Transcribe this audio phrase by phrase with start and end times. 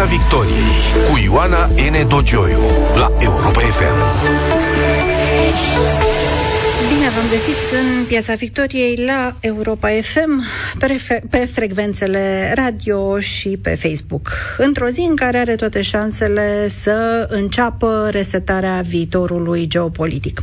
[0.00, 2.08] Piața Victoriei cu Ioana N.
[2.08, 2.60] Dogioiu
[2.94, 3.98] la Europa FM.
[6.94, 10.42] Bine v-am găsit în Piața Victoriei la Europa FM,
[10.78, 14.32] pe, pe frecvențele radio și pe Facebook.
[14.58, 20.42] Într-o zi în care are toate șansele să înceapă resetarea viitorului geopolitic.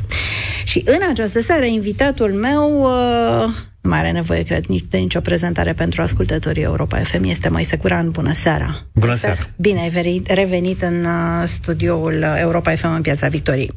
[0.67, 5.19] Și în această seară, invitatul meu uh, nu mai are nevoie, cred, nici de nicio
[5.19, 7.23] prezentare pentru ascultătorii Europa FM.
[7.23, 8.09] Este mai Curan.
[8.09, 8.85] Bună seara!
[8.93, 9.39] Bună seara!
[9.57, 13.71] Bine ai revenit în uh, studioul Europa FM în Piața Victoriei.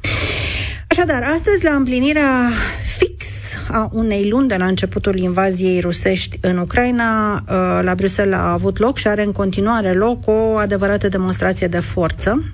[0.89, 2.51] Așadar, astăzi, la împlinirea
[2.99, 3.27] fix
[3.69, 8.79] a unei luni de la începutul invaziei rusești în Ucraina, uh, la Bruxelles a avut
[8.79, 12.45] loc și are în continuare loc o adevărată demonstrație de forță.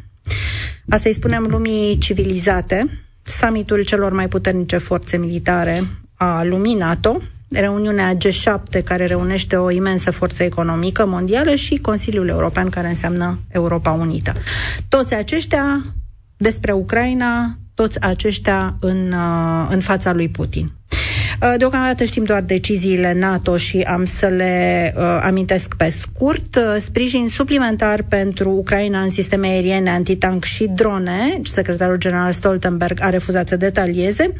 [0.88, 8.14] Asta îi spunem lumii civilizate, summitul celor mai puternice forțe militare a lumii NATO, reuniunea
[8.14, 14.32] G7, care reunește o imensă forță economică mondială, și Consiliul European, care înseamnă Europa Unită.
[14.88, 15.82] Toți aceștia
[16.36, 20.75] despre Ucraina, toți aceștia în, uh, în fața lui Putin.
[21.42, 26.56] Uh, deocamdată știm doar deciziile NATO și am să le uh, amintesc pe scurt.
[26.56, 31.40] Uh, sprijin suplimentar pentru Ucraina în sisteme aeriene, antitank și drone.
[31.42, 34.32] Secretarul general Stoltenberg a refuzat să detalieze.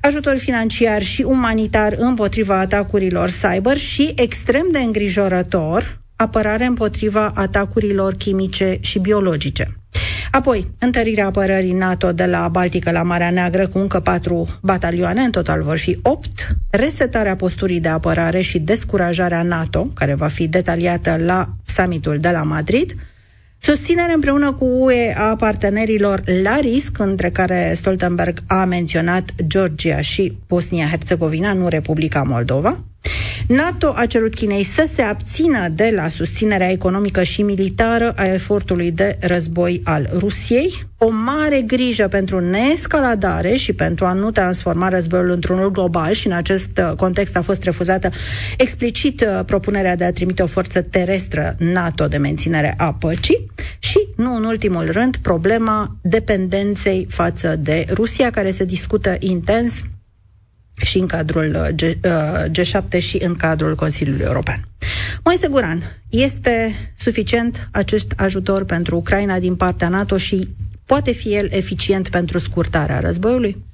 [0.00, 8.78] Ajutor financiar și umanitar împotriva atacurilor cyber și extrem de îngrijorător apărare împotriva atacurilor chimice
[8.80, 9.76] și biologice.
[10.34, 15.30] Apoi, întărirea apărării NATO de la Baltică la Marea Neagră cu încă patru batalioane, în
[15.30, 21.16] total vor fi opt, resetarea posturii de apărare și descurajarea NATO, care va fi detaliată
[21.20, 22.94] la summitul de la Madrid,
[23.58, 30.36] Susținere împreună cu UE a partenerilor la risc, între care Stoltenberg a menționat Georgia și
[30.46, 32.80] Bosnia-Herzegovina, nu Republica Moldova.
[33.46, 38.90] NATO a cerut Chinei să se abțină de la susținerea economică și militară a efortului
[38.90, 45.30] de război al Rusiei, o mare grijă pentru neescaladare și pentru a nu transforma războiul
[45.30, 48.10] într-unul global și în acest uh, context a fost refuzată
[48.56, 54.08] explicit uh, propunerea de a trimite o forță terestră NATO de menținere a păcii și,
[54.16, 59.82] nu în ultimul rând, problema dependenței față de Rusia, care se discută intens
[60.74, 62.10] și în cadrul uh, G, uh,
[62.50, 64.68] G7 și în cadrul Consiliului European.
[65.24, 70.48] Mai Guran, este suficient acest ajutor pentru Ucraina din partea NATO și
[70.86, 73.64] poate fi el eficient pentru scurtarea războiului?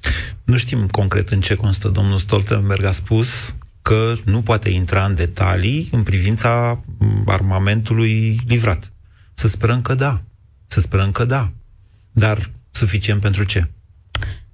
[0.45, 1.89] Nu știm concret în ce constă.
[1.89, 6.81] Domnul Stoltenberg a spus că nu poate intra în detalii în privința
[7.27, 8.93] armamentului livrat.
[9.33, 10.23] Să sperăm că da.
[10.67, 11.53] Să sperăm că da.
[12.13, 13.69] Dar suficient pentru ce?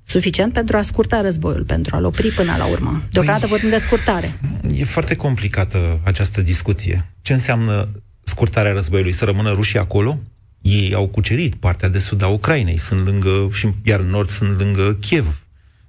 [0.07, 3.03] Suficient pentru a scurta războiul, pentru a-l opri până la urmă.
[3.11, 4.35] Deocamdată păi, vorbim de scurtare.
[4.75, 7.05] E foarte complicată această discuție.
[7.23, 7.89] Ce înseamnă
[8.23, 9.13] scurtarea războiului?
[9.13, 10.21] Să rămână rușii acolo?
[10.61, 14.59] Ei au cucerit partea de sud a Ucrainei, sunt lângă, și iar în nord sunt
[14.59, 15.41] lângă Kiev.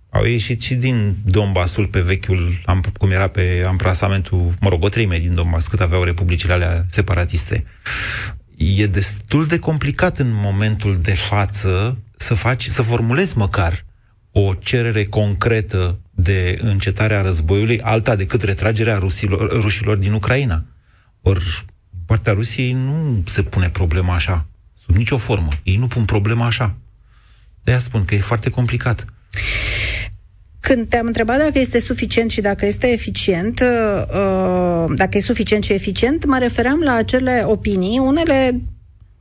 [0.09, 2.61] Au ieșit și din Donbasul pe vechiul,
[2.97, 7.63] cum era pe amplasamentul, mă rog, o treime din Donbas, cât aveau republicile alea separatiste.
[8.57, 13.85] E destul de complicat în momentul de față să faci, să formulezi măcar
[14.39, 20.65] o cerere concretă de încetare a războiului, alta decât retragerea rusilor, rușilor din Ucraina.
[21.21, 21.65] Ori
[22.05, 24.45] partea Rusiei nu se pune problema așa,
[24.85, 25.49] sub nicio formă.
[25.63, 26.75] Ei nu pun problema așa.
[27.63, 29.05] De-aia spun că e foarte complicat.
[30.59, 35.73] Când te-am întrebat dacă este suficient și dacă este eficient, uh, dacă e suficient și
[35.73, 38.61] eficient, mă refeream la acele opinii, unele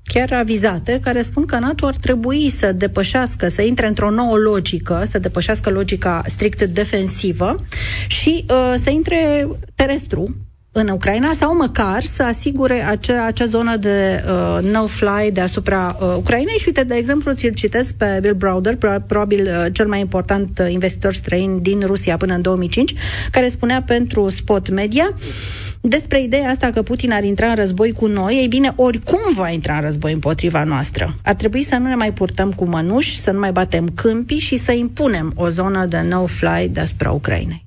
[0.07, 5.05] chiar avizate, care spun că NATO ar trebui să depășească, să intre într-o nouă logică,
[5.09, 7.65] să depășească logica strict defensivă
[8.07, 10.37] și uh, să intre terestru
[10.79, 16.59] în Ucraina sau măcar să asigure acea, acea zonă de uh, no-fly deasupra uh, Ucrainei
[16.59, 18.77] și uite, de exemplu, ți-l citesc pe Bill Browder,
[19.07, 22.95] probabil uh, cel mai important uh, investitor străin din Rusia până în 2005,
[23.31, 25.15] care spunea pentru Spot Media
[25.81, 29.51] despre ideea asta că Putin ar intra în război cu noi, ei bine, oricum va
[29.51, 31.15] intra în război împotriva noastră.
[31.25, 34.57] Ar trebui să nu ne mai purtăm cu mănuși, să nu mai batem câmpii și
[34.57, 37.65] să impunem o zonă de no-fly deasupra Ucrainei.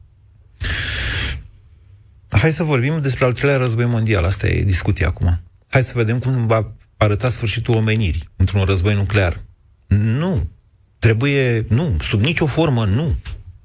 [2.30, 4.24] Hai să vorbim despre al treilea război mondial.
[4.24, 5.42] Asta e discuția acum.
[5.70, 9.44] Hai să vedem cum va arăta sfârșitul omenirii într-un război nuclear.
[9.88, 10.50] Nu.
[11.00, 13.16] Trebuie, nu, sub nicio formă, nu.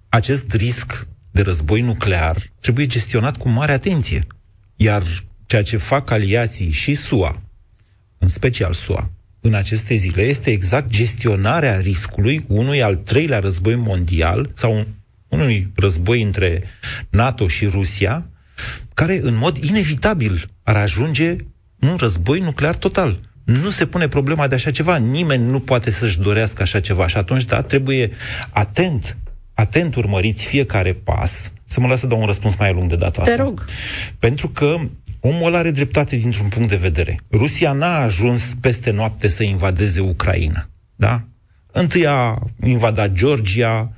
[0.08, 4.26] Acest risc de război nuclear trebuie gestionat cu mare atenție.
[4.76, 5.02] Iar
[5.46, 7.42] ceea ce fac aliații și SUA,
[8.18, 14.50] în special SUA, în aceste zile, este exact gestionarea riscului unui al treilea război mondial
[14.54, 14.86] sau
[15.28, 16.62] unui război între
[17.10, 18.28] NATO și Rusia,
[18.94, 21.36] care în mod inevitabil ar ajunge
[21.80, 23.20] un război nuclear total.
[23.44, 24.96] nu se pune problema de așa ceva.
[24.96, 27.06] Nimeni nu poate să-și dorească așa ceva.
[27.06, 28.10] Și atunci, da, trebuie
[28.50, 29.16] atent,
[29.54, 31.52] atent urmăriți fiecare pas.
[31.66, 33.34] Să mă las să dau un răspuns mai lung de data asta.
[33.34, 33.64] Te rog.
[34.18, 34.76] Pentru că
[35.20, 37.18] omul are dreptate dintr-un punct de vedere.
[37.30, 40.68] Rusia n-a ajuns peste noapte să invadeze Ucraina.
[40.96, 41.24] Da?
[41.76, 43.92] Întâi a invadat Georgia,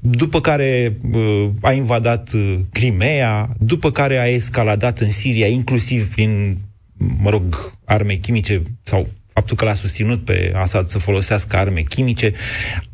[0.00, 6.58] după care uh, a invadat uh, Crimea, după care a escaladat în Siria, inclusiv prin,
[6.96, 12.32] mă rog, arme chimice sau faptul că l-a susținut pe Assad să folosească arme chimice.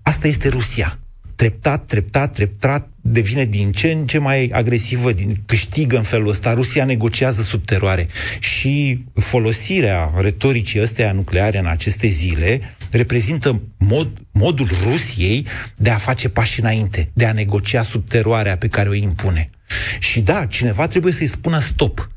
[0.02, 0.98] Asta este Rusia
[1.44, 6.54] treptat, treptat, treptat, devine din ce în ce mai agresivă, din, câștigă în felul ăsta.
[6.54, 8.08] Rusia negociază sub teroare
[8.40, 12.60] și folosirea retoricii ăsteia nucleare în aceste zile
[12.90, 15.46] reprezintă mod, modul Rusiei
[15.76, 19.50] de a face pași înainte, de a negocia sub teroarea pe care o impune.
[19.98, 22.08] Și da, cineva trebuie să-i spună stop.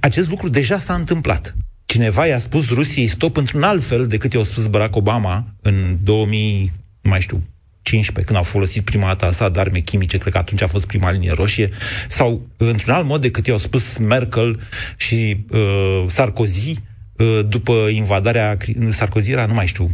[0.00, 1.54] Acest lucru deja s-a întâmplat.
[1.86, 6.72] Cineva i-a spus Rusiei stop într-un alt fel decât i-a spus Barack Obama în 2000,
[7.00, 7.42] nu mai știu,
[7.86, 11.10] 15, când au folosit prima dată Assad arme chimice, cred că atunci a fost prima
[11.10, 11.68] linie roșie,
[12.08, 14.60] sau într-un alt mod decât i-au spus Merkel
[14.96, 16.74] și uh, Sarkozy
[17.16, 18.56] uh, după invadarea,
[18.90, 19.90] Sarkozy era, nu mai știu,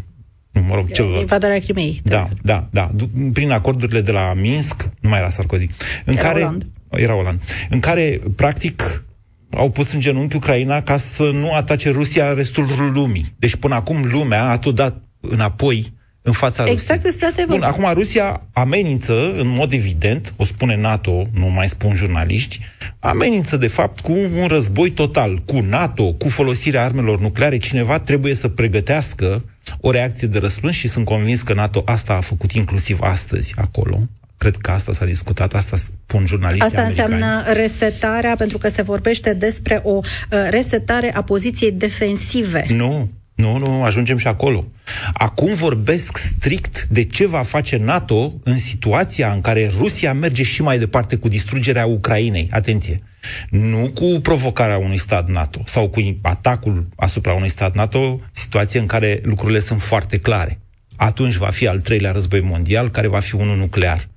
[0.52, 1.02] mă rog, ce...
[1.02, 2.00] Invadarea Crimei.
[2.04, 2.90] Da, da, da.
[3.32, 5.66] Prin acordurile de la Minsk, nu mai era Sarkozy.
[6.04, 6.66] În era care, Oland.
[6.90, 7.40] Era Oland.
[7.70, 9.04] În care, practic,
[9.50, 13.34] au pus în genunchi Ucraina ca să nu atace Rusia restul lumii.
[13.38, 15.92] Deci până acum lumea a tot dat înapoi
[16.22, 17.02] în fața Exact Rusiei.
[17.02, 17.66] despre asta e Bun, vorba.
[17.84, 22.58] acum Rusia amenință, în mod evident, o spune NATO, nu mai spun jurnaliști,
[23.00, 27.56] amenință, de fapt, cu un război total, cu NATO, cu folosirea armelor nucleare.
[27.58, 29.44] Cineva trebuie să pregătească
[29.80, 33.98] o reacție de răspuns și sunt convins că NATO asta a făcut inclusiv astăzi acolo.
[34.36, 37.12] Cred că asta s-a discutat, asta spun jurnaliștii Asta americani.
[37.12, 40.02] înseamnă resetarea, pentru că se vorbește despre o uh,
[40.50, 42.64] resetare a poziției defensive.
[42.69, 43.10] Nu,
[43.42, 44.64] nu, nu, ajungem și acolo.
[45.12, 50.62] Acum vorbesc strict de ce va face NATO în situația în care Rusia merge și
[50.62, 52.48] mai departe cu distrugerea Ucrainei.
[52.52, 53.02] Atenție!
[53.50, 58.86] Nu cu provocarea unui stat NATO sau cu atacul asupra unui stat NATO, situație în
[58.86, 60.60] care lucrurile sunt foarte clare.
[60.96, 64.08] Atunci va fi al treilea război mondial, care va fi unul nuclear.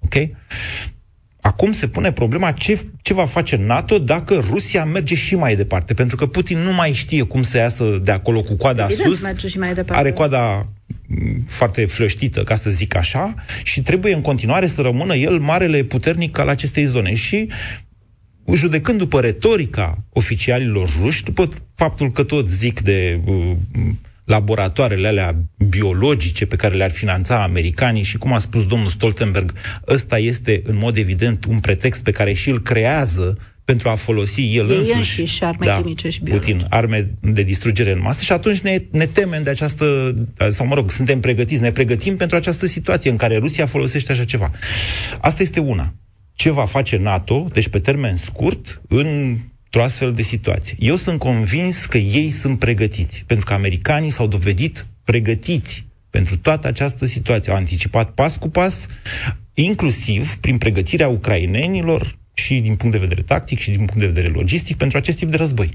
[0.00, 0.14] Ok?
[1.42, 5.94] Acum se pune problema ce, ce va face NATO dacă Rusia merge și mai departe.
[5.94, 9.22] Pentru că Putin nu mai știe cum să iasă de acolo cu coada Evident, sus.
[9.22, 10.02] merge și mai departe.
[10.02, 10.68] Are coada
[11.06, 15.82] m, foarte flăștită, ca să zic așa, și trebuie în continuare să rămână el marele
[15.82, 17.14] puternic al acestei zone.
[17.14, 17.48] Și
[18.54, 23.56] judecând după retorica oficialilor ruși, după faptul că tot zic de uh,
[24.24, 25.36] laboratoarele alea
[25.68, 29.52] biologice pe care le-ar finanța americanii și, cum a spus domnul Stoltenberg,
[29.88, 34.56] ăsta este, în mod evident, un pretext pe care și îl creează pentru a folosi
[34.56, 36.52] el Ei însuși înșiși arme chimice și biologice.
[36.52, 40.14] Putin, arme de distrugere în masă și atunci ne, ne temem de această,
[40.50, 44.24] sau mă rog, suntem pregătiți, ne pregătim pentru această situație în care Rusia folosește așa
[44.24, 44.50] ceva.
[45.20, 45.94] Asta este una.
[46.34, 49.36] Ce va face NATO, deci pe termen scurt, în
[49.74, 50.76] într-o astfel de situație.
[50.78, 56.66] Eu sunt convins că ei sunt pregătiți, pentru că americanii s-au dovedit pregătiți pentru toată
[56.68, 57.52] această situație.
[57.52, 58.86] Au anticipat pas cu pas,
[59.54, 64.28] inclusiv prin pregătirea ucrainenilor și din punct de vedere tactic și din punct de vedere
[64.28, 65.68] logistic pentru acest tip de război.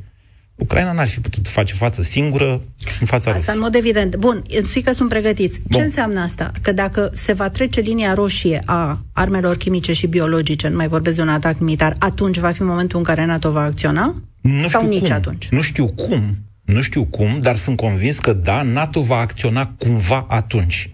[0.57, 2.61] Ucraina n-ar fi putut face față singură
[2.99, 3.55] în fața Asta Rusiei.
[3.55, 4.15] în mod evident.
[4.15, 5.61] Bun, însui că sunt pregătiți.
[5.67, 5.79] Bun.
[5.79, 6.51] Ce înseamnă asta?
[6.61, 11.15] Că dacă se va trece linia roșie a armelor chimice și biologice, nu mai vorbesc
[11.15, 14.21] de un atac militar, atunci va fi momentul în care NATO va acționa?
[14.41, 15.11] Nu Sau știu nici cum.
[15.15, 15.47] atunci?
[15.49, 16.21] Nu știu cum,
[16.63, 20.89] nu știu cum, dar sunt convins că da, NATO va acționa cumva atunci.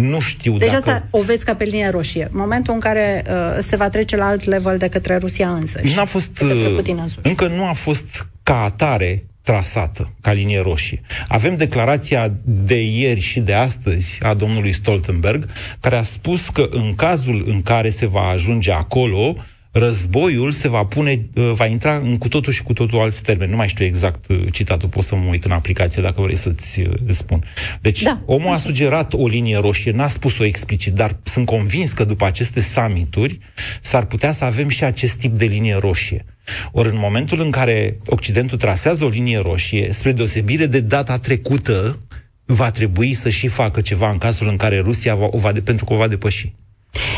[0.00, 0.90] Nu știu Deci dacă...
[0.90, 2.28] asta o vezi ca pe linie roșie.
[2.32, 5.80] Momentul în care uh, se va trece la alt level de către Rusia însă.
[5.94, 7.28] N-a fost, de către uh, Putin însuși.
[7.28, 11.00] încă nu a fost ca atare trasată ca linie roșie.
[11.28, 15.48] Avem declarația de ieri și de astăzi a domnului Stoltenberg,
[15.80, 19.36] care a spus că în cazul în care se va ajunge acolo,
[19.78, 23.50] războiul se va pune, uh, va intra în cu totul și cu totul alți termeni.
[23.50, 26.80] Nu mai știu exact uh, citatul, pot să mă uit în aplicație dacă vrei să-ți
[26.80, 27.44] uh, spun.
[27.80, 28.20] Deci, Da.
[28.24, 32.60] omul a sugerat o linie roșie, n-a spus-o explicit, dar sunt convins că după aceste
[32.60, 33.38] summituri
[33.80, 36.24] s-ar putea să avem și acest tip de linie roșie.
[36.72, 41.98] Ori în momentul în care Occidentul trasează o linie roșie, spre deosebire de data trecută,
[42.44, 45.60] va trebui să și facă ceva în cazul în care Rusia va, o va de,
[45.60, 46.52] pentru că o va depăși.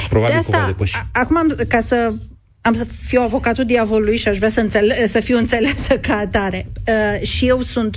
[0.09, 0.95] Probabil de că o va asta, depăși.
[0.95, 2.13] a- acum, am- ca să
[2.69, 6.67] am să fiu avocatul diavolului și aș vrea să, înțele- să fiu înțeleasă ca atare.
[6.87, 7.97] Uh, și eu sunt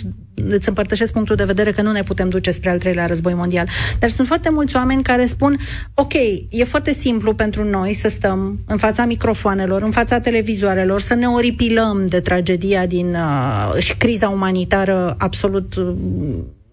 [0.50, 3.68] îți împărtășesc punctul de vedere că nu ne putem duce spre al treilea război mondial.
[4.00, 5.58] Dar sunt foarte mulți oameni care spun,
[5.94, 6.14] ok,
[6.50, 11.28] e foarte simplu pentru noi să stăm în fața microfoanelor, în fața televizoarelor, să ne
[11.28, 15.94] oripilăm de tragedia din uh, și criza umanitară absolut uh,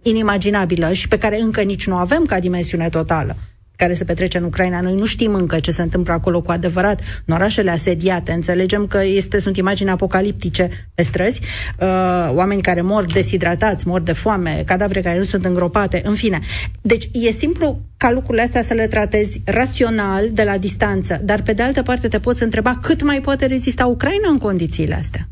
[0.03, 3.37] inimaginabilă și pe care încă nici nu avem ca dimensiune totală
[3.79, 4.81] care se petrece în Ucraina.
[4.81, 8.33] Noi nu știm încă ce se întâmplă acolo cu adevărat în orașele asediate.
[8.33, 11.41] Înțelegem că este, sunt imagini apocaliptice pe străzi,
[11.81, 16.41] uh, oameni care mor deshidratați, mor de foame, cadavre care nu sunt îngropate, în fine.
[16.83, 21.53] Deci e simplu ca lucrurile astea să le tratezi rațional, de la distanță, dar pe
[21.53, 25.29] de altă parte te poți întreba cât mai poate rezista Ucraina în condițiile astea.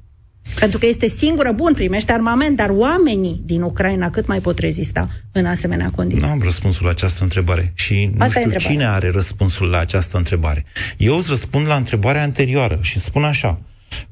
[0.59, 5.09] Pentru că este singură, bun, primește armament, dar oamenii din Ucraina cât mai pot rezista
[5.33, 6.23] în asemenea condiții?
[6.23, 10.17] Nu am răspunsul la această întrebare și nu Asta știu cine are răspunsul la această
[10.17, 10.65] întrebare.
[10.97, 13.61] Eu îți răspund la întrebarea anterioară și spun așa,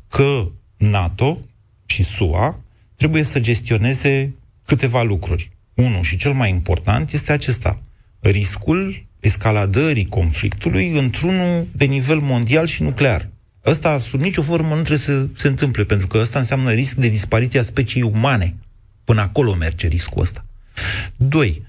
[0.08, 1.38] că NATO
[1.86, 2.60] și SUA
[2.96, 5.50] trebuie să gestioneze câteva lucruri.
[5.74, 7.80] Unul și cel mai important este acesta,
[8.20, 13.28] riscul escaladării conflictului într-unul de nivel mondial și nuclear.
[13.66, 17.08] Ăsta, sub nicio formă, nu trebuie să se întâmple, pentru că ăsta înseamnă risc de
[17.08, 18.56] dispariție a speciei umane.
[19.04, 20.44] Până acolo merge riscul ăsta.
[21.16, 21.62] Doi,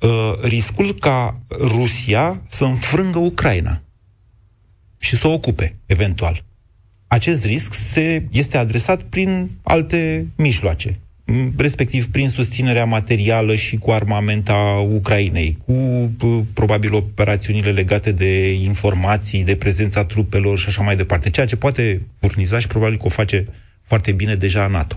[0.00, 3.78] uh, riscul ca Rusia să înfrângă Ucraina
[4.98, 6.44] și să o ocupe, eventual.
[7.06, 11.00] Acest risc se, este adresat prin alte mijloace
[11.56, 16.10] respectiv prin susținerea materială și cu armamenta Ucrainei, cu
[16.52, 22.06] probabil operațiunile legate de informații, de prezența trupelor și așa mai departe, ceea ce poate
[22.20, 23.44] furniza și probabil că o face
[23.82, 24.96] foarte bine deja NATO.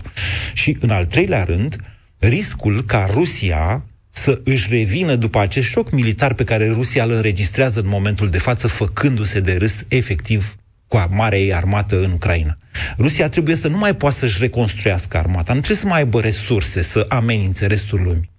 [0.54, 1.76] Și în al treilea rând,
[2.18, 7.80] riscul ca Rusia să își revină după acest șoc militar pe care Rusia îl înregistrează
[7.80, 10.56] în momentul de față, făcându-se de râs efectiv
[10.90, 12.58] cu marea ei armată în Ucraina.
[12.98, 16.82] Rusia trebuie să nu mai poată să-și reconstruiască armata, nu trebuie să mai aibă resurse
[16.82, 18.30] să amenințe restul lumii.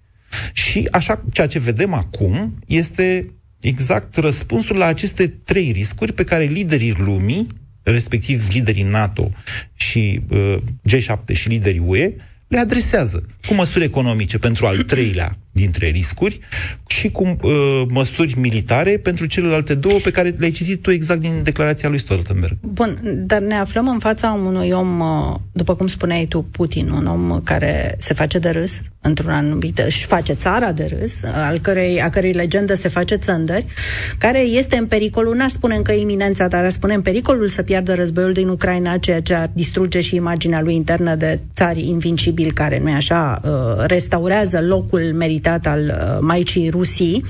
[0.52, 3.26] Și așa, ceea ce vedem acum este
[3.60, 7.46] exact răspunsul la aceste trei riscuri pe care liderii lumii,
[7.82, 9.30] respectiv liderii NATO
[9.74, 10.56] și uh,
[10.88, 12.14] G7 și liderii UE,
[12.48, 16.40] le adresează cu măsuri economice pentru al treilea dintre riscuri
[16.86, 21.40] și cu uh, măsuri militare pentru celelalte două pe care le-ai citit tu exact din
[21.42, 22.56] declarația lui Stoltenberg.
[22.60, 27.06] Bun, dar ne aflăm în fața unui om, uh, după cum spuneai tu, Putin, un
[27.06, 32.02] om care se face de râs, într-un anumit, își face țara de râs, al cărei,
[32.02, 33.66] a cărei legendă se face țăndări,
[34.18, 37.94] care este în pericolul, n-aș spune încă iminența, dar aș spune în pericolul să piardă
[37.94, 42.78] războiul din Ucraina, ceea ce ar distruge și imaginea lui internă de țari invincibil, care,
[42.84, 43.50] nu așa, uh,
[43.86, 47.24] restaurează locul meritat meritat al uh, Maicii Rusii,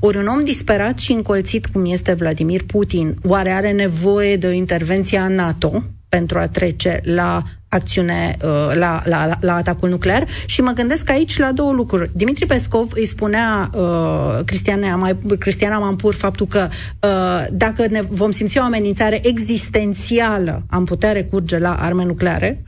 [0.00, 4.50] ori un om disperat și încolțit cum este Vladimir Putin, oare are nevoie de o
[4.50, 10.26] intervenție a NATO pentru a trece la acțiune uh, la, la, la, la atacul nuclear
[10.46, 12.10] și mă gândesc aici la două lucruri.
[12.14, 16.68] Dimitri Pescov îi spunea uh, Cristiana, mai, Cristiana Mampur faptul că
[17.00, 22.62] uh, dacă ne vom simți o amenințare existențială, am putea recurge la arme nucleare.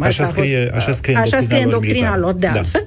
[0.00, 2.58] Așa scrie, fost, așa scrie, așa scrie în doctrina lor, de da.
[2.58, 2.84] altfel.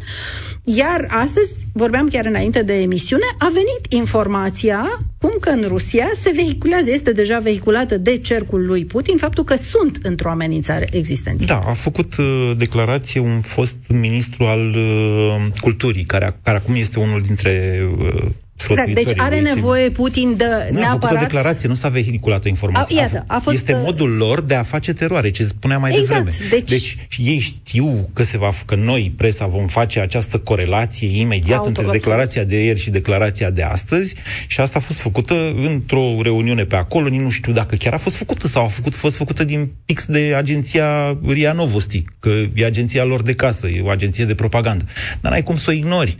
[0.63, 6.32] Iar astăzi, vorbeam chiar înainte de emisiune, a venit informația cum că în Rusia se
[6.36, 11.62] vehiculează, este deja vehiculată de cercul lui Putin, faptul că sunt într-o amenințare existențială.
[11.63, 17.00] Da, a făcut uh, declarație un fost ministru al uh, culturii, care, care acum este
[17.00, 18.25] unul dintre uh,
[18.69, 21.03] Exact, deci are nevoie Putin de nu, neapărat...
[21.03, 23.00] a făcut o declarație, nu s-a vehiculat o informație.
[23.00, 23.55] A, iată, a fost...
[23.55, 26.50] Este modul lor de a face teroare, ce spunea mai exact, devreme.
[26.50, 26.69] Deci...
[26.69, 31.67] deci ei știu că, se va, că noi, presa, vom face această corelație imediat Auto,
[31.67, 34.15] între declarația de ieri și declarația de astăzi
[34.47, 37.97] și asta a fost făcută într-o reuniune pe acolo, nici nu știu dacă chiar a
[37.97, 42.65] fost făcută sau a făcut, fost făcută din pix de agenția RIA Novosti, că e
[42.65, 44.85] agenția lor de casă, e o agenție de propagandă.
[45.21, 46.17] Dar n-ai cum să o ignori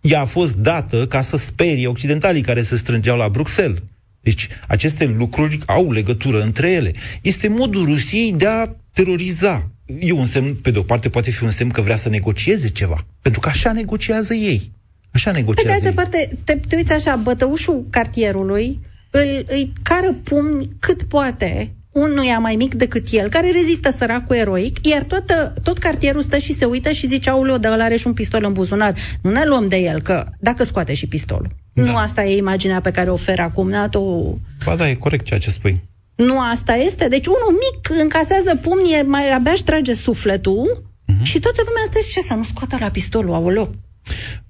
[0.00, 3.82] ea a fost dată ca să sperie occidentalii care se strângeau la Bruxelles.
[4.20, 6.92] Deci aceste lucruri au legătură între ele.
[7.22, 9.70] Este modul Rusiei de a teroriza.
[10.00, 12.68] E un semn, pe de o parte, poate fi un semn că vrea să negocieze
[12.68, 13.06] ceva.
[13.22, 14.72] Pentru că așa negociază ei.
[15.10, 18.78] Așa negociază Pe de altă parte, te, te uiți așa, bătăușul cartierului
[19.10, 24.86] îl, îi cară pumni cât poate unuia mai mic decât el, care rezistă săracul eroic,
[24.86, 28.06] iar toată, tot cartierul stă și se uită și zice, auleo, de ăla are și
[28.06, 28.94] un pistol în buzunar.
[29.22, 31.48] Nu ne luăm de el, că dacă scoate și pistolul.
[31.72, 31.82] Da.
[31.82, 34.38] Nu asta e imaginea pe care o oferă acum NATO.
[34.64, 35.80] Ba da, e corect ceea ce spui.
[36.14, 37.08] Nu asta este?
[37.08, 41.22] Deci unul mic încasează pumni, mai abia își trage sufletul uh-huh.
[41.22, 43.70] și toată lumea asta ce să nu scoată la pistolul, auleo.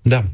[0.02, 0.24] Da,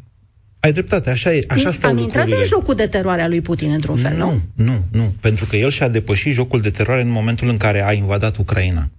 [0.66, 3.70] ai dreptate, așa e, așa stau Am intrat în jocul de teroare a lui Putin,
[3.70, 4.30] într-un fel, nu?
[4.54, 7.85] Nu, nu, nu, pentru că el și-a depășit jocul de teroare în momentul în care
[7.87, 8.90] a invadat Ucraina.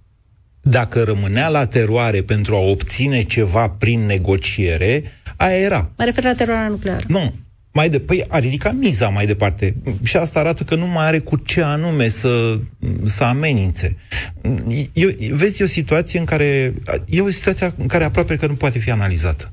[0.60, 5.02] Dacă rămânea la teroare pentru a obține ceva prin negociere,
[5.36, 5.90] aia era.
[5.96, 7.04] Mă refer la teroarea nucleară.
[7.08, 7.34] Nu,
[7.72, 9.76] mai de, păi a ridicat miza mai departe.
[10.02, 12.58] Și asta arată că nu mai are cu ce anume să,
[13.04, 13.96] să amenințe.
[14.92, 16.74] Eu, vezi, e o situație în care,
[17.06, 19.52] e o situație în care aproape că nu poate fi analizată.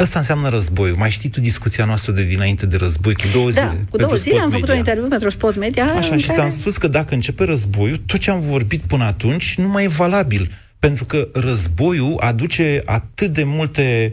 [0.00, 0.96] Asta înseamnă războiul.
[0.96, 3.84] Mai știi tu discuția noastră de dinainte de război, cu două da, zile?
[3.90, 4.72] cu două zile am făcut media.
[4.72, 5.84] un interviu pentru Spot Media.
[5.84, 6.38] Așa, și care...
[6.38, 9.88] ți-am spus că dacă începe războiul, tot ce am vorbit până atunci nu mai e
[9.88, 10.50] valabil.
[10.78, 14.12] Pentru că războiul aduce atât de multe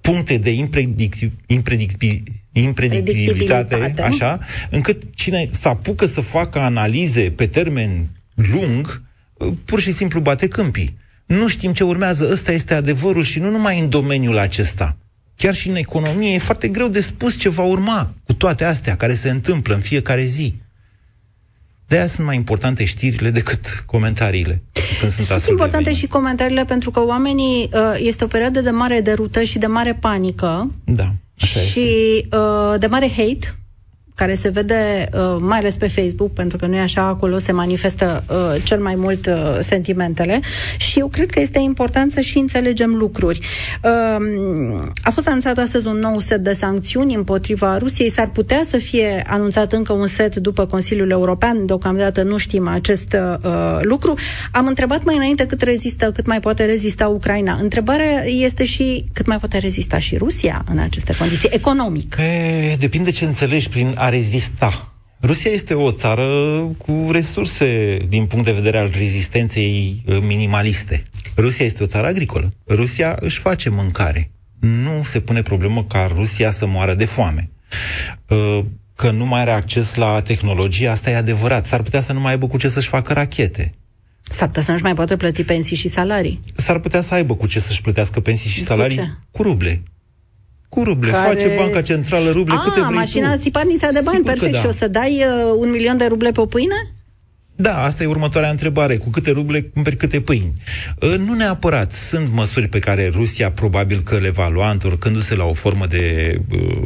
[0.00, 4.38] puncte de impredicti- impredicti- impredictibilitate, așa,
[4.70, 9.02] încât cine se apucă să facă analize pe termen lung,
[9.64, 10.96] pur și simplu bate câmpii.
[11.26, 14.96] Nu știm ce urmează, ăsta este adevărul și nu numai în domeniul acesta.
[15.36, 18.96] Chiar și în economie e foarte greu de spus ce va urma cu toate astea
[18.96, 20.54] care se întâmplă în fiecare zi.
[21.86, 24.62] De aia sunt mai importante știrile decât comentariile.
[25.00, 29.00] Când sunt, sunt importante și comentariile pentru că oamenii uh, este o perioadă de mare
[29.00, 30.74] derută și de mare panică.
[30.84, 31.14] Da.
[31.40, 32.36] Așa și este.
[32.36, 33.56] Uh, de mare hate
[34.16, 37.52] care se vede uh, mai ales pe Facebook, pentru că nu e așa, acolo se
[37.52, 40.40] manifestă uh, cel mai mult uh, sentimentele
[40.76, 43.40] și eu cred că este important să și înțelegem lucruri.
[43.84, 48.76] Uh, a fost anunțat astăzi un nou set de sancțiuni împotriva Rusiei, s-ar putea să
[48.76, 54.14] fie anunțat încă un set după Consiliul European, deocamdată nu știm acest uh, lucru.
[54.52, 57.58] Am întrebat mai înainte cât rezistă, cât mai poate rezista Ucraina.
[57.62, 62.16] Întrebarea este și cât mai poate rezista și Rusia în aceste condiții, economic.
[62.18, 64.94] E, depinde ce înțelegi prin a rezista.
[65.22, 66.26] Rusia este o țară
[66.78, 71.04] cu resurse din punct de vedere al rezistenței uh, minimaliste.
[71.36, 72.52] Rusia este o țară agricolă.
[72.68, 74.30] Rusia își face mâncare.
[74.60, 77.50] Nu se pune problemă ca Rusia să moară de foame.
[78.28, 81.66] Uh, că nu mai are acces la tehnologie, asta e adevărat.
[81.66, 83.72] S-ar putea să nu mai aibă cu ce să-și facă rachete.
[84.22, 86.40] S-ar putea să nu-și mai poată plăti pensii și salarii.
[86.54, 89.08] S-ar putea să aibă cu ce să-și plătească pensii și Cu salarii ce?
[89.30, 89.82] cu ruble.
[90.76, 91.10] Cu ruble.
[91.10, 93.38] Care- Face Banca Centrală ruble A, câte vrei mașina tu.
[93.40, 94.52] țiparnița de bani, Sigur că perfect.
[94.52, 94.58] da.
[94.60, 96.74] Și o să dai uh, un milion de ruble pe o pâine?
[97.58, 98.96] Da, asta e următoarea întrebare.
[98.96, 100.52] Cu câte ruble cumperi câte pâini?
[101.00, 101.92] Uh, Nu neapărat.
[101.92, 106.36] Sunt măsuri pe care Rusia probabil că le va lua întorcându-se la o formă de
[106.52, 106.82] uh,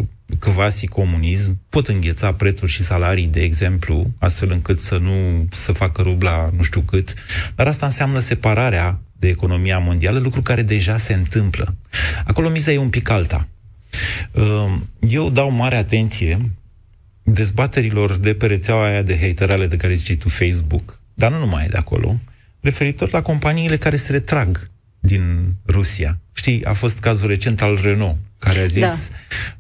[0.55, 1.59] quasi-comunism.
[1.69, 6.63] Pot îngheța prețuri și salarii, de exemplu, astfel încât să nu să facă rubla nu
[6.63, 7.15] știu cât.
[7.55, 11.75] Dar asta înseamnă separarea de economia mondială, lucru care deja se întâmplă.
[12.27, 13.49] Acolo miza e un pic alta.
[14.33, 14.75] Uh,
[15.09, 16.51] Eu dau mare atenție
[17.23, 21.67] dezbaterilor de pe rețeaua aia de haterale de care zici tu Facebook, dar nu numai
[21.69, 22.21] de acolo,
[22.61, 26.19] referitor la companiile care se retrag din Rusia.
[26.33, 28.95] Știi, a fost cazul recent al Renault, care a zis, Da.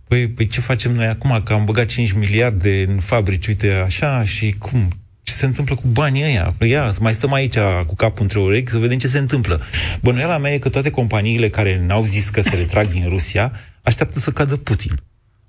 [0.08, 4.24] păi, păi ce facem noi acum, că am băgat 5 miliarde în fabrici, uite așa,
[4.24, 4.88] și cum?
[5.22, 6.54] Ce se întâmplă cu banii ăia?
[6.58, 9.60] Păi ia, să mai stăm aici cu capul între urechi să vedem ce se întâmplă.
[10.00, 14.18] Bănuiala mea e că toate companiile care n-au zis că se retrag din Rusia așteaptă
[14.18, 15.00] să cadă Putin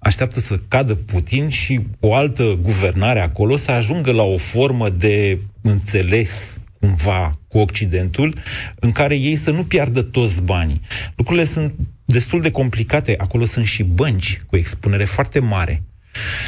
[0.02, 5.40] așteaptă să cadă Putin și o altă guvernare acolo să ajungă la o formă de
[5.62, 8.36] înțeles cumva cu Occidentul,
[8.80, 10.82] în care ei să nu piardă toți banii.
[11.16, 11.74] Lucrurile sunt
[12.06, 13.16] destul de complicate.
[13.18, 15.84] Acolo sunt și bănci cu expunere foarte mare.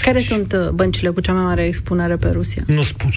[0.04, 2.64] Care sunt uh, băncile cu cea mai mare expunere pe Rusia?
[2.68, 3.12] Nu spun.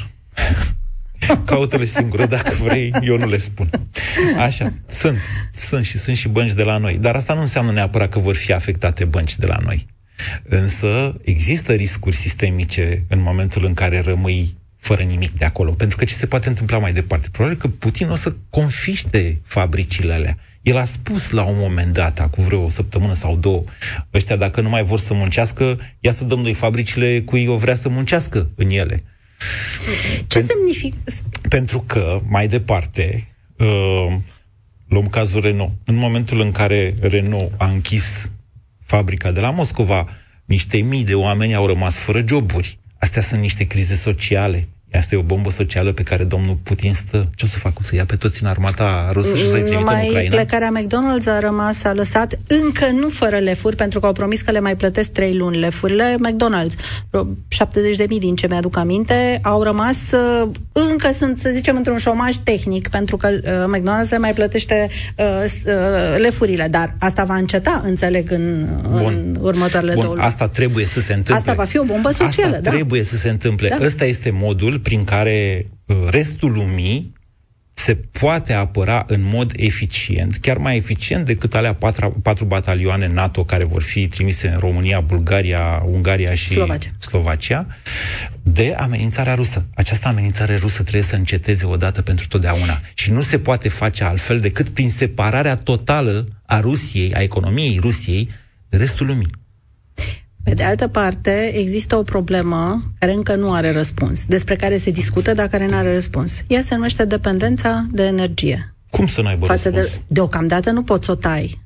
[1.44, 3.70] Caută-le singură dacă vrei, eu nu le spun.
[4.38, 5.18] Așa, sunt.
[5.54, 6.98] Sunt și sunt și bănci de la noi.
[6.98, 9.86] Dar asta nu înseamnă neapărat că vor fi afectate bănci de la noi.
[10.42, 15.72] Însă există riscuri sistemice în momentul în care rămâi fără nimic de acolo.
[15.72, 17.28] Pentru că ce se poate întâmpla mai departe?
[17.32, 20.38] Probabil că Putin o să confiște fabricile alea.
[20.62, 23.64] El a spus la un moment dat, acum vreo o săptămână sau două,
[24.14, 27.74] ăștia dacă nu mai vor să muncească, ia să dăm noi fabricile cui o vrea
[27.74, 29.02] să muncească în ele.
[30.26, 30.96] Ce Pen- semnifică?
[31.48, 34.16] Pentru că, mai departe, uh,
[34.88, 35.72] luăm cazul Renault.
[35.84, 38.30] În momentul în care Renault a închis
[38.84, 40.08] fabrica de la Moscova,
[40.44, 42.78] niște mii de oameni au rămas fără joburi.
[42.98, 44.68] Astea sunt niște crize sociale.
[44.92, 47.30] Asta e o bombă socială pe care domnul Putin stă.
[47.34, 47.74] Ce o să facă?
[47.80, 50.34] O să ia pe toți în armata rusă și o să-i trimită în Numai Ucraina?
[50.34, 54.50] plecarea McDonald's a rămas, a lăsat încă nu fără lefuri, pentru că au promis că
[54.50, 56.14] le mai plătesc trei luni lefurile.
[56.28, 56.74] McDonald's,
[57.10, 59.96] vreo 70 de mii din ce mi-aduc aminte, au rămas,
[60.42, 64.88] uh, încă sunt, să zicem, într-un șomaj tehnic, pentru că uh, McDonald's le mai plătește
[65.18, 70.26] uh, s- uh, lefurile, dar asta va înceta, înțeleg, în, în următoarele două Bun, luni.
[70.26, 71.34] asta trebuie să se întâmple.
[71.34, 72.70] Asta va fi o bombă socială, Asta da.
[72.70, 73.68] trebuie să se întâmple.
[73.68, 73.84] Da.
[73.84, 77.14] Ăsta este modul prin care uh, restul lumii
[77.72, 83.44] se poate apăra în mod eficient, chiar mai eficient decât alea patru, patru batalioane NATO
[83.44, 86.90] care vor fi trimise în România, Bulgaria, Ungaria și Slovacia.
[86.98, 87.66] Slovacia
[88.42, 89.66] de amenințarea rusă.
[89.74, 92.80] Această amenințare rusă trebuie să înceteze odată pentru totdeauna.
[92.94, 98.30] Și nu se poate face altfel decât prin separarea totală a Rusiei, a economiei Rusiei,
[98.68, 99.30] de restul lumii.
[100.46, 104.90] Pe de altă parte, există o problemă care încă nu are răspuns, despre care se
[104.90, 106.32] discută, dar care nu are răspuns.
[106.46, 108.74] Ea se numește dependența de energie.
[108.90, 109.94] Cum să nu aibă Față răspuns?
[109.94, 111.60] De, deocamdată nu poți să o tai.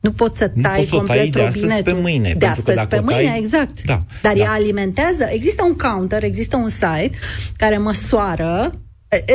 [0.00, 2.34] Nu poți să tai nu complet tai de astăzi pe mâine.
[2.38, 3.38] De astăzi pe mâine, tai...
[3.38, 3.82] exact.
[3.82, 4.40] Da, Dar da.
[4.40, 5.24] ea alimentează.
[5.30, 7.10] Există un counter, există un site
[7.56, 8.72] care măsoară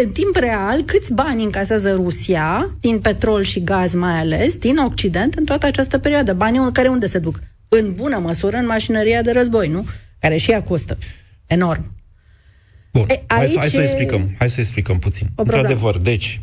[0.03, 5.33] în timp real câți bani încasează Rusia din petrol și gaz mai ales din Occident
[5.33, 6.33] în toată această perioadă.
[6.33, 7.39] Banii care unde se duc?
[7.79, 9.85] În bună măsură în mașinăria de război, nu?
[10.19, 10.97] Care și ea costă.
[11.45, 11.91] Enorm.
[12.91, 14.35] Bun, e, hai, să, hai să explicăm.
[14.37, 15.27] Hai să explicăm puțin.
[15.35, 16.39] Într-adevăr, deci,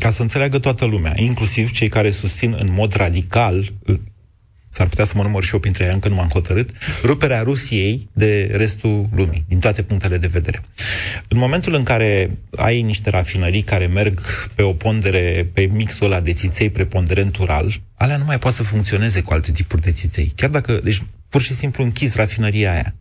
[0.00, 3.72] ca să înțeleagă toată lumea, inclusiv cei care susțin în mod radical,
[4.72, 6.70] s-ar putea să mă număr și eu printre ei, încă nu m-am hotărât,
[7.02, 10.62] ruperea Rusiei de restul lumii, din toate punctele de vedere.
[11.28, 14.20] În momentul în care ai niște rafinării care merg
[14.54, 18.62] pe o pondere, pe mixul ăla de țiței preponderent ural, alea nu mai poate să
[18.62, 20.32] funcționeze cu alte tipuri de țiței.
[20.36, 22.94] Chiar dacă, deci, pur și simplu închis rafinăria aia.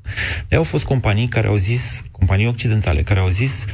[0.48, 3.66] De au fost companii care au zis, companii occidentale, care au zis,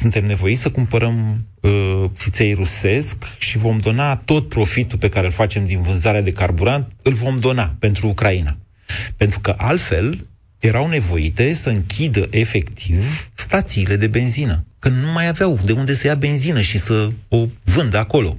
[0.00, 5.32] suntem nevoiți să cumpărăm uh, țiței rusesc și vom dona tot profitul pe care îl
[5.32, 8.56] facem din vânzarea de carburant, îl vom dona pentru Ucraina.
[9.16, 10.26] Pentru că altfel
[10.58, 16.06] erau nevoite să închidă efectiv stațiile de benzină, că nu mai aveau de unde să
[16.06, 18.38] ia benzină și să o vândă acolo.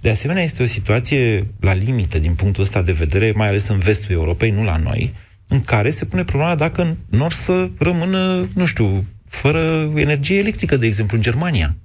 [0.00, 3.78] De asemenea, este o situație la limită din punctul ăsta de vedere, mai ales în
[3.78, 5.12] vestul Europei, nu la noi,
[5.48, 9.04] în care se pune problema dacă nu or să rămână, nu știu,
[9.36, 11.76] fără energie electrică, de exemplu, în Germania.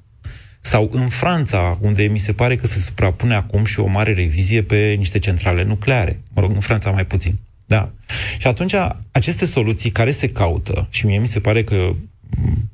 [0.61, 4.61] Sau în Franța, unde mi se pare că se suprapune acum și o mare revizie
[4.61, 6.21] pe niște centrale nucleare.
[6.33, 7.39] Mă rog, în Franța mai puțin.
[7.65, 7.91] Da.
[8.37, 8.73] Și atunci,
[9.11, 11.93] aceste soluții care se caută, și mie mi se pare că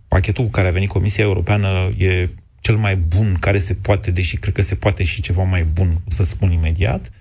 [0.07, 4.37] pachetul cu care a venit Comisia Europeană e cel mai bun care se poate, deși
[4.37, 7.11] cred că se poate și ceva mai bun, o să spun imediat,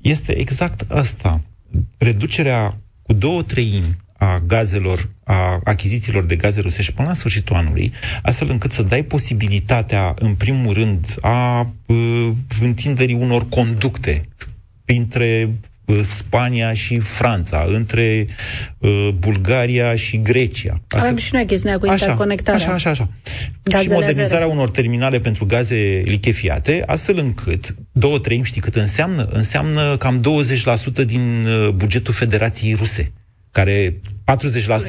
[0.00, 1.42] este exact asta.
[1.98, 7.92] Reducerea cu două treimi a gazelor, a achizițiilor de gaze rusești până la sfârșitul anului,
[8.22, 12.28] astfel încât să dai posibilitatea, în primul rând, a uh,
[12.60, 14.28] întinderii unor conducte
[14.84, 15.50] între
[16.08, 18.26] Spania și Franța, între
[18.78, 20.80] uh, Bulgaria și Grecia.
[20.88, 21.06] Asta...
[21.06, 22.66] Avem și noi chestiunea cu așa, interconectarea.
[22.66, 23.08] Așa, așa, așa.
[23.62, 24.50] Gazele și modernizarea zero.
[24.50, 29.28] unor terminale pentru gaze lichefiate, astfel încât, două treimi, știi cât înseamnă?
[29.32, 30.20] Înseamnă cam
[31.02, 33.12] 20% din uh, bugetul Federației Ruse
[33.50, 33.98] care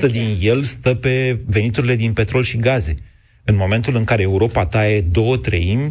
[0.07, 2.95] 40% din el stă pe veniturile din petrol și gaze.
[3.43, 5.89] În momentul în care Europa taie două treimi,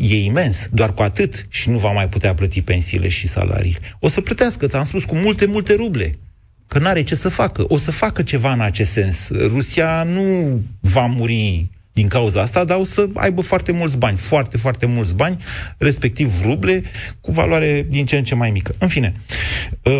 [0.00, 3.76] e imens, doar cu atât și nu va mai putea plăti pensiile și salarii.
[4.00, 6.18] O să plătească, ți-am spus, cu multe, multe ruble.
[6.66, 7.64] Că n-are ce să facă.
[7.68, 9.30] O să facă ceva în acest sens.
[9.30, 14.56] Rusia nu va muri din cauza asta, dar o să aibă foarte mulți bani, foarte,
[14.56, 15.36] foarte mulți bani,
[15.78, 16.82] respectiv ruble,
[17.20, 18.74] cu valoare din ce în ce mai mică.
[18.78, 19.14] În fine,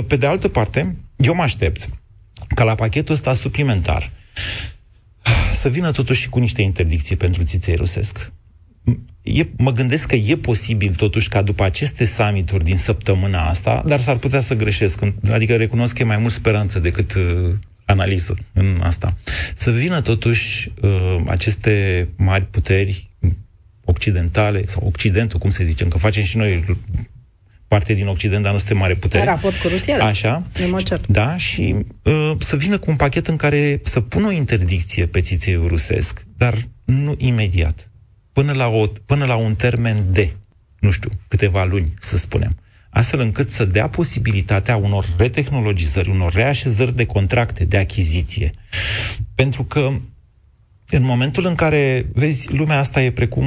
[0.06, 1.88] pe de altă parte, eu mă aștept
[2.54, 4.10] ca la pachetul ăsta suplimentar
[5.52, 8.32] să vină totuși și cu niște interdicții pentru țiței rusesc.
[9.22, 14.00] E, mă gândesc că e posibil totuși ca după aceste summituri din săptămâna asta, dar
[14.00, 15.00] s-ar putea să greșesc,
[15.30, 17.54] adică recunosc că e mai mult speranță decât uh,
[17.84, 19.16] analiză în asta,
[19.54, 23.10] să vină totuși uh, aceste mari puteri
[23.84, 26.64] occidentale, sau Occidentul, cum să zicem, că facem și noi
[27.68, 29.22] parte din Occident, dar nu suntem mare putere.
[29.22, 30.42] În raport cu Rusia, Așa.
[31.08, 35.20] Da, și uh, să vină cu un pachet în care să pună o interdicție pe
[35.20, 37.90] țițeiul rusesc, dar nu imediat.
[38.32, 40.30] Până la, o, până la un termen de,
[40.78, 42.56] nu știu, câteva luni, să spunem.
[42.90, 48.50] Astfel încât să dea posibilitatea unor retehnologizări, unor reașezări de contracte, de achiziție.
[49.34, 49.90] Pentru că
[50.90, 53.44] în momentul în care, vezi, lumea asta e precum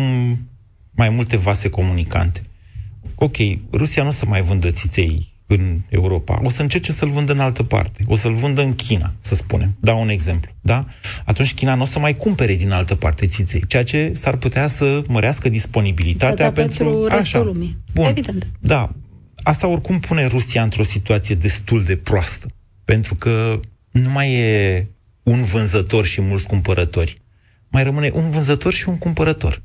[0.91, 2.41] mai multe vase comunicante
[3.23, 3.37] ok,
[3.71, 7.39] Rusia nu o să mai vândă țiței în Europa, o să încerce să-l vândă în
[7.39, 10.85] altă parte, o să-l vândă în China, să spunem, dau un exemplu, da?
[11.25, 14.67] Atunci China nu o să mai cumpere din altă parte țiței, ceea ce s-ar putea
[14.67, 16.83] să mărească disponibilitatea pentru...
[16.83, 17.41] pentru restul Așa.
[17.41, 18.05] lumii, Bun.
[18.05, 18.51] evident.
[18.59, 18.91] Da,
[19.43, 22.47] asta oricum pune Rusia într-o situație destul de proastă,
[22.85, 23.59] pentru că
[23.91, 24.87] nu mai e
[25.23, 27.21] un vânzător și mulți cumpărători,
[27.67, 29.61] mai rămâne un vânzător și un cumpărător.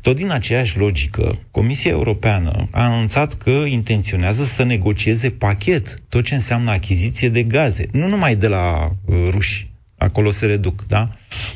[0.00, 6.34] Tot din aceeași logică, Comisia Europeană a anunțat că intenționează să negocieze pachet, tot ce
[6.34, 11.10] înseamnă achiziție de gaze, nu numai de la uh, ruși, acolo se reduc, da?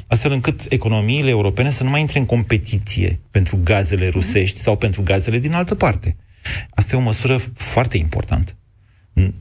[0.07, 5.03] Astfel încât economiile europene să nu mai intre în competiție pentru gazele rusești sau pentru
[5.03, 6.17] gazele din altă parte.
[6.71, 8.53] Asta e o măsură foarte importantă.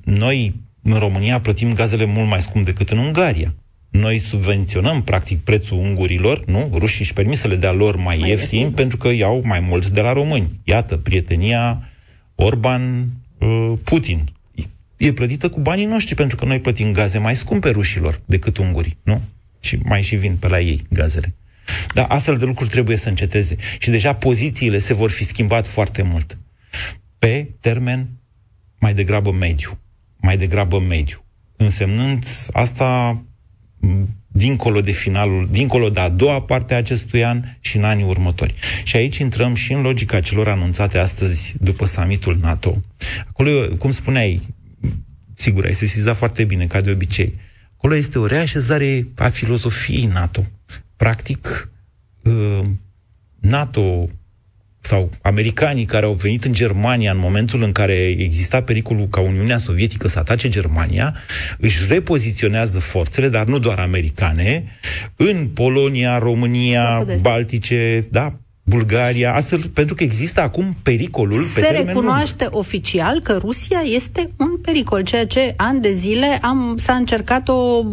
[0.04, 3.56] Noi, în România, plătim gazele mult mai scump decât în Ungaria.
[3.98, 6.70] Noi subvenționăm, practic, prețul ungurilor, nu?
[6.74, 9.60] Rușii își permit să le dea lor mai, mai ieftin, ieftin, pentru că iau mai
[9.60, 10.60] mulți de la români.
[10.64, 11.90] Iată, prietenia
[12.36, 14.20] Orban-Putin.
[14.56, 14.66] Uh,
[14.98, 18.98] e plătită cu banii noștri, pentru că noi plătim gaze mai scumpe rușilor decât ungurii,
[19.04, 19.22] nu?
[19.60, 21.36] Și mai și vin pe la ei gazele.
[21.94, 23.56] Dar astfel de lucruri trebuie să înceteze.
[23.80, 26.38] Și deja pozițiile se vor fi schimbat foarte mult.
[27.20, 28.08] Pe termen
[28.80, 29.80] mai degrabă mediu.
[30.18, 31.24] Mai degrabă mediu.
[31.56, 33.22] Însemnând asta
[34.28, 38.54] dincolo de finalul, dincolo de a doua parte a acestui an și în anii următori.
[38.84, 42.82] Și aici intrăm și în logica celor anunțate astăzi după summitul NATO.
[43.28, 44.42] Acolo, cum spuneai,
[45.36, 47.34] sigur, ai sesizat foarte bine, ca de obicei.
[47.78, 50.46] Acolo este o reașezare a filozofiei NATO.
[50.96, 51.72] Practic,
[52.24, 52.66] uh,
[53.40, 54.08] NATO
[54.88, 59.58] sau americanii care au venit în Germania în momentul în care exista pericolul ca Uniunea
[59.58, 61.16] Sovietică să atace Germania,
[61.58, 64.64] își repoziționează forțele, dar nu doar americane,
[65.16, 68.28] în Polonia, România, Baltice, da,
[68.64, 72.56] Bulgaria, astfel, pentru că există acum pericolul Se pe recunoaște lung.
[72.56, 77.84] oficial că Rusia este un pericol, ceea ce ani de zile am, s-a încercat o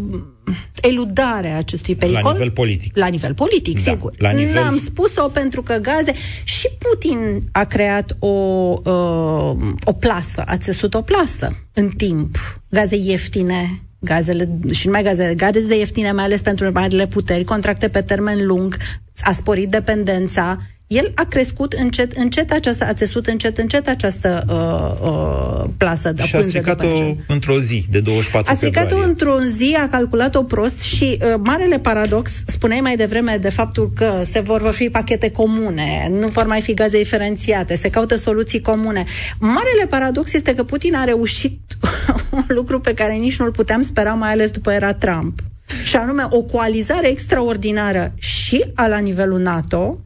[0.83, 2.23] eludare a acestui pericol.
[2.23, 2.97] La nivel politic.
[2.97, 4.15] La nivel politic, da, sigur.
[4.19, 4.55] La nivel...
[4.55, 6.13] N-am spus-o pentru că gaze...
[6.45, 12.37] Și Putin a creat o, uh, o plasă, a țesut o plasă în timp.
[12.69, 18.01] Gaze ieftine, gazele, și numai gaze, gaze ieftine, mai ales pentru marile puteri, contracte pe
[18.01, 18.77] termen lung,
[19.21, 20.59] a sporit dependența,
[20.95, 26.23] el a crescut încet, încet această, a țesut încet, încet această uh, uh, plasă de
[26.23, 26.87] Și a stricat-o
[27.27, 32.31] într-o zi, de 24 A stricat-o într-o zi, a calculat-o prost și uh, marele paradox,
[32.47, 36.61] spuneai mai devreme de faptul că se vor, vor fi pachete comune, nu vor mai
[36.61, 39.05] fi gaze diferențiate, se caută soluții comune.
[39.39, 41.61] Marele paradox este că Putin a reușit
[42.37, 45.39] un lucru pe care nici nu-l puteam spera, mai ales după era Trump.
[45.85, 50.04] Și anume o coalizare extraordinară și a la nivelul NATO,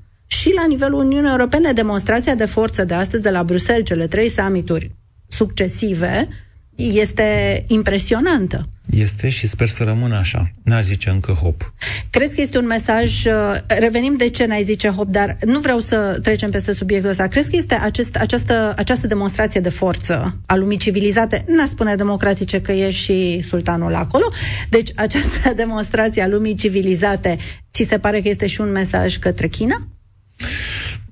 [0.49, 4.29] și la nivelul Uniunii Europene, demonstrația de forță de astăzi de la Bruxelles, cele trei
[4.29, 4.91] summituri
[5.29, 6.29] succesive,
[6.75, 8.69] este impresionantă.
[8.91, 10.53] Este și sper să rămână așa.
[10.65, 11.73] N-aș zice încă hop.
[12.11, 13.33] Crezi că este un mesaj, uh,
[13.67, 17.27] revenim de ce n-ai zice hop, dar nu vreau să trecem peste subiectul ăsta.
[17.27, 21.95] Crezi că este acest, această, această demonstrație de forță a lumii civilizate, n a spune
[21.95, 24.29] democratice că e și sultanul acolo,
[24.69, 27.37] deci această demonstrație a lumii civilizate,
[27.73, 29.89] ți se pare că este și un mesaj către China?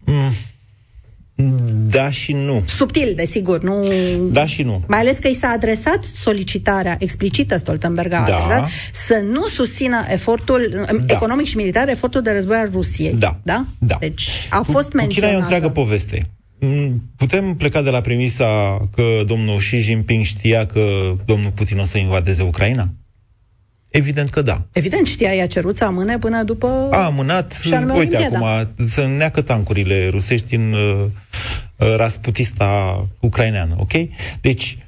[0.05, 0.33] Mm.
[1.89, 2.63] Da și nu.
[2.67, 3.87] Subtil, desigur, nu...
[4.31, 4.83] Da și nu.
[4.87, 8.37] Mai ales că i s-a adresat solicitarea explicită Stoltenberg a da.
[8.37, 11.15] adresat, să nu susțină efortul da.
[11.15, 13.15] economic și militar, efortul de război al Rusiei.
[13.15, 13.39] Da.
[13.43, 13.65] Da?
[13.79, 13.97] da.
[14.01, 15.15] Deci a fost menționată.
[15.15, 16.31] China e o întreagă poveste.
[16.61, 21.85] Mm, putem pleca de la premisa că domnul Xi Jinping știa că domnul Putin o
[21.85, 22.89] să invadeze Ucraina?
[23.97, 24.63] Evident că da.
[24.73, 26.89] Evident, știa, i-a cerut să amâne până după...
[26.91, 27.61] A amânat,
[27.97, 28.47] uite acum,
[28.87, 31.05] să neacă tancurile rusești în uh,
[31.77, 33.93] uh, rasputista ucraineană, ok?
[34.41, 34.79] Deci,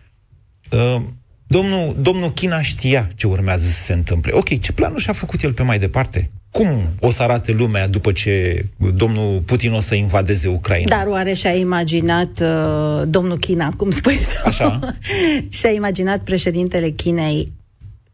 [0.70, 1.02] uh,
[1.46, 4.32] domnul, domnul China știa ce urmează să se întâmple.
[4.32, 6.30] Ok, ce planul și-a făcut el pe mai departe?
[6.50, 10.96] Cum o să arate lumea după ce domnul Putin o să invadeze Ucraina?
[10.96, 14.80] Dar oare și-a imaginat uh, domnul China, cum spui Așa?
[15.58, 17.52] și-a imaginat președintele Chinei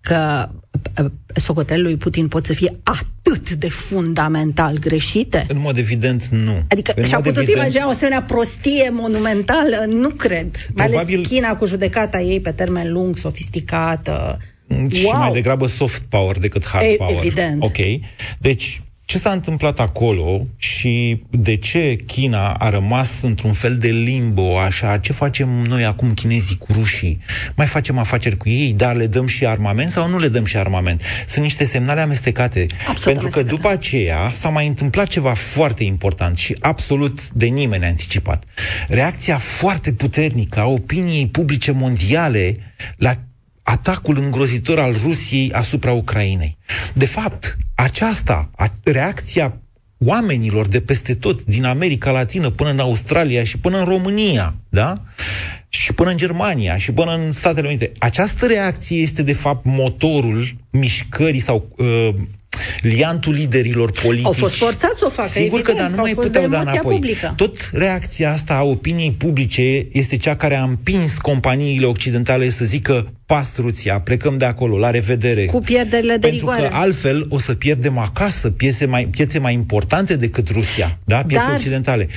[0.04, 0.48] că
[1.34, 5.44] socotelul lui Putin pot să fie atât de fundamental greșite?
[5.48, 6.62] În mod evident, nu.
[6.68, 7.56] Adică în și-a putut evident...
[7.56, 9.84] imagina o asemenea prostie monumentală?
[9.88, 10.66] Nu cred.
[10.74, 11.14] Mai Probabil...
[11.14, 14.38] ales China cu judecata ei pe termen lung, sofisticată.
[14.90, 15.18] Și wow.
[15.18, 17.16] mai degrabă soft power decât hard e, power.
[17.16, 17.62] Evident.
[17.62, 17.76] Ok.
[18.38, 24.58] Deci, ce s-a întâmplat acolo și de ce China a rămas într-un fel de limbo,
[24.58, 27.18] așa, ce facem noi acum chinezii cu rușii?
[27.56, 30.56] Mai facem afaceri cu ei, dar le dăm și armament sau nu le dăm și
[30.56, 31.02] armament?
[31.26, 32.66] Sunt niște semnale amestecate.
[32.70, 33.48] Absolut pentru amestecate.
[33.48, 38.44] că după aceea s-a mai întâmplat ceva foarte important și absolut de nimeni anticipat.
[38.88, 42.56] Reacția foarte puternică a opiniei publice mondiale
[42.96, 43.16] la
[43.64, 46.56] atacul îngrozitor al Rusiei asupra Ucrainei.
[46.94, 49.58] De fapt, aceasta, a, reacția
[49.98, 54.94] oamenilor de peste tot, din America Latină până în Australia și până în România, da?
[55.68, 57.92] Și până în Germania și până în Statele Unite.
[57.98, 62.08] Această reacție este, de fapt, motorul mișcării sau uh,
[62.80, 64.26] liantul liderilor politici.
[64.26, 66.94] Au fost forțați să o facă, Sigur evident, că, dar nu mai puteau da înapoi.
[66.94, 67.32] Publică.
[67.36, 73.12] Tot reacția asta a opiniei publice este cea care a împins companiile occidentale să zică
[73.26, 75.44] pastruția, plecăm de acolo, la revedere.
[75.44, 76.68] Cu pierderile de Pentru rigoare.
[76.68, 81.24] că altfel o să pierdem acasă piețe mai, piețe mai importante decât Rusia, da?
[81.24, 81.54] Piețe dar...
[81.54, 82.08] occidentale.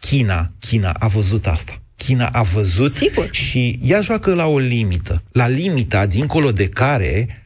[0.00, 1.80] China, China a văzut asta.
[1.96, 3.28] China a văzut Sigur.
[3.30, 5.22] și ea joacă la o limită.
[5.32, 7.39] La limita dincolo de care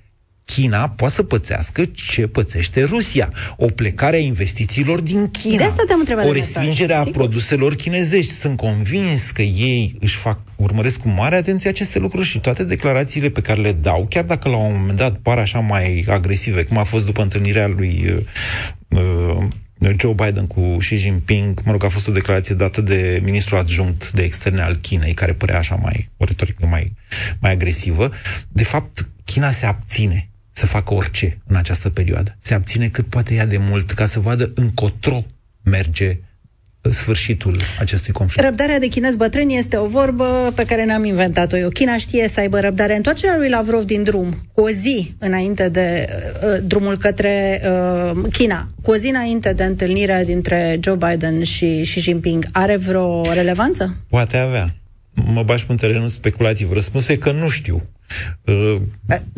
[0.44, 3.33] China poate să pățească ce pățește Rusia.
[3.57, 5.57] O plecare a investițiilor din China.
[5.57, 7.20] De asta te-am întrebat o de respingere mesaj, a sigur.
[7.20, 8.33] produselor chinezești.
[8.33, 13.28] Sunt convins că ei își fac, urmăresc cu mare atenție aceste lucruri și toate declarațiile
[13.28, 16.78] pe care le dau, chiar dacă la un moment dat par așa mai agresive, cum
[16.78, 18.04] a fost după întâlnirea lui
[18.88, 19.46] uh, uh,
[19.98, 24.11] Joe Biden cu Xi Jinping, mă rog, a fost o declarație dată de ministrul adjunct
[24.11, 26.92] de externe al Chinei, care părea așa mai, o retorică mai,
[27.40, 28.11] mai agresivă.
[28.48, 32.36] De fapt, China se abține să facă orice în această perioadă.
[32.40, 35.24] Se abține cât poate ea de mult ca să vadă încotro
[35.62, 36.18] merge
[36.90, 38.44] sfârșitul acestui conflict.
[38.44, 41.68] Răbdarea de chinez bătrân este o vorbă pe care ne-am inventat-o eu.
[41.68, 42.96] China știe să aibă răbdare.
[42.96, 48.68] Întoarcerea lui Lavrov din drum, cu o zi înainte de uh, drumul către uh, China,
[48.82, 53.96] cu o zi înainte de întâlnirea dintre Joe Biden și Xi Jinping, are vreo relevanță?
[54.08, 54.74] Poate avea.
[55.14, 56.72] Mă bași pe un terenul speculativ.
[56.72, 57.82] Răspunsul e că nu știu.
[58.44, 58.77] Uh,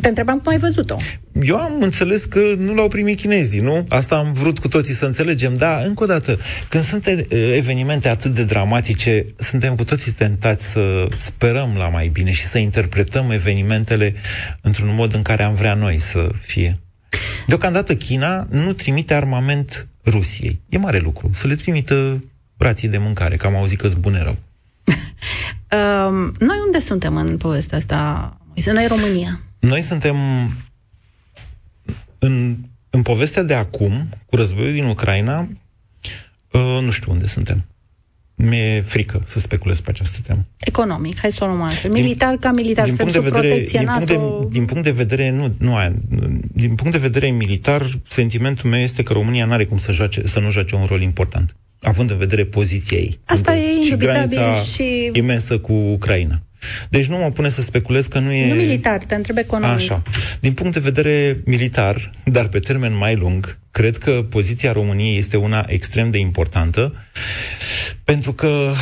[0.01, 0.97] Te întrebam cum ai văzut-o.
[1.43, 3.85] Eu am înțeles că nu l-au primit chinezii, nu?
[3.89, 5.55] Asta am vrut cu toții să înțelegem.
[5.55, 10.71] Da, încă o dată, când sunt e- evenimente atât de dramatice, suntem cu toții tentați
[10.71, 14.15] să sperăm la mai bine și să interpretăm evenimentele
[14.61, 16.79] într-un mod în care am vrea noi să fie.
[17.47, 20.61] Deocamdată China nu trimite armament Rusiei.
[20.69, 21.31] E mare lucru.
[21.33, 22.25] Să le trimită
[22.57, 24.37] rații de mâncare, că am auzit că-s bune rău.
[24.87, 28.31] Uh, noi unde suntem în povestea asta?
[28.57, 28.73] Moise?
[28.73, 29.41] Noi România.
[29.59, 30.17] Noi suntem
[32.19, 32.57] în,
[32.91, 35.49] în povestea de acum, cu războiul din Ucraina,
[36.51, 37.65] uh, nu știu unde suntem.
[38.35, 40.47] Mi-e frică să speculez pe această temă.
[40.59, 41.91] Economic, hai să o luăm altfel.
[41.93, 44.39] Militar ca militar, din suntem punct de sub vedere, protecție din punct, NATO.
[44.43, 45.93] de, din punct de vedere nu, nu aia,
[46.53, 50.27] din punct de vedere militar, sentimentul meu este că România nu are cum să, joace,
[50.27, 53.19] să nu joace un rol important, având în vedere poziția ei.
[53.25, 56.43] Asta Între- e și indubitabil granița și- imensă cu Ucraina.
[56.89, 58.49] Deci nu mă pune să speculez că nu e...
[58.49, 59.77] Nu militar, te întreb economic.
[59.77, 60.03] Așa.
[60.41, 65.37] Din punct de vedere militar, dar pe termen mai lung, cred că poziția României este
[65.37, 66.95] una extrem de importantă,
[68.05, 68.73] pentru că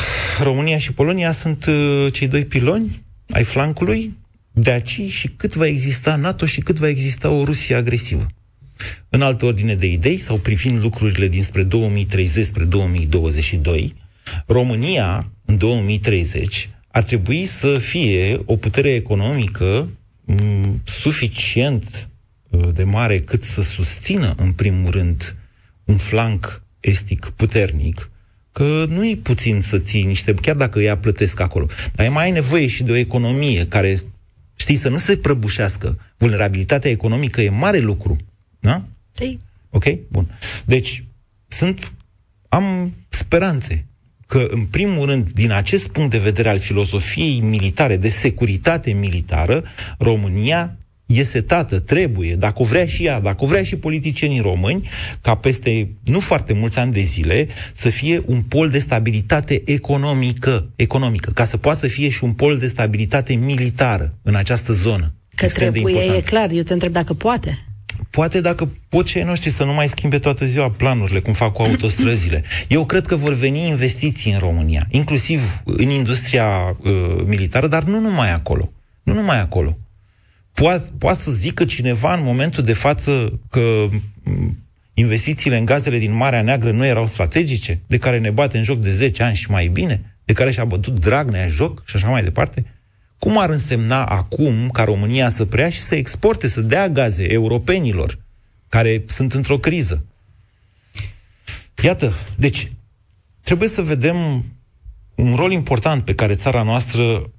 [0.42, 4.16] România și Polonia sunt uh, cei doi piloni ai flancului,
[4.52, 8.26] de aici și cât va exista NATO și cât va exista o Rusie agresivă.
[9.08, 13.94] În altă ordine de idei, sau privind lucrurile dinspre 2030 spre 2022,
[14.46, 19.88] România, în 2030, ar trebui să fie o putere economică
[20.24, 22.08] m, suficient
[22.50, 25.36] uh, de mare cât să susțină, în primul rând,
[25.84, 28.10] un flanc estic puternic,
[28.52, 32.30] că nu e puțin să ții niște, chiar dacă ea plătesc acolo, dar mai ai
[32.30, 33.98] nevoie și de o economie care,
[34.54, 35.98] știi, să nu se prăbușească.
[36.16, 38.16] Vulnerabilitatea economică e mare lucru,
[38.60, 38.84] da?
[39.18, 39.84] Ei, Ok?
[40.08, 40.38] Bun.
[40.64, 41.04] Deci,
[41.46, 41.92] sunt,
[42.48, 43.86] am speranțe
[44.34, 49.64] că, în primul rând, din acest punct de vedere al filosofiei militare, de securitate militară,
[49.98, 54.88] România e setată, trebuie, dacă o vrea și ea, dacă o vrea și politicienii români,
[55.20, 60.68] ca peste nu foarte mulți ani de zile să fie un pol de stabilitate economică,
[60.76, 65.14] economică, ca să poată să fie și un pol de stabilitate militară în această zonă.
[65.34, 66.28] că Extrem de trebuie, e important.
[66.28, 66.50] clar.
[66.50, 67.58] Eu te întreb dacă poate.
[68.10, 71.62] Poate dacă pot cei noștri să nu mai schimbe toată ziua planurile, cum fac cu
[71.62, 72.42] autostrăzile.
[72.68, 76.92] Eu cred că vor veni investiții în România, inclusiv în industria uh,
[77.26, 78.72] militară, dar nu numai acolo.
[79.02, 79.78] Nu numai acolo.
[80.52, 83.88] Poate, poate să zică cineva în momentul de față că
[84.22, 84.56] m,
[84.94, 88.78] investițiile în gazele din Marea Neagră nu erau strategice, de care ne bate în joc
[88.78, 92.08] de 10 ani și mai bine, de care și-a bătut Dragnea în joc și așa
[92.08, 92.64] mai departe?
[93.24, 98.18] Cum ar însemna acum ca România să preia și să exporte, să dea gaze europenilor
[98.68, 100.04] care sunt într-o criză?
[101.82, 102.72] Iată, deci
[103.40, 104.44] trebuie să vedem
[105.14, 107.30] un rol important pe care țara noastră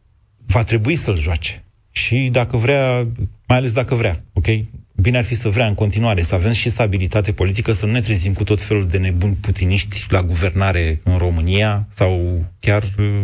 [0.45, 1.63] va trebui să-l joace.
[1.91, 3.07] Și dacă vrea,
[3.47, 4.45] mai ales dacă vrea, ok?
[4.95, 8.01] Bine ar fi să vrea în continuare, să avem și stabilitate politică, să nu ne
[8.01, 13.21] trezim cu tot felul de nebuni putiniști la guvernare în România sau chiar uh,